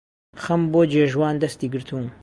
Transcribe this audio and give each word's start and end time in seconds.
خەم 0.43 0.61
بۆ 0.71 0.81
جێژوان 0.91 1.35
دەستی 1.41 1.71
گرتووم 1.73 2.07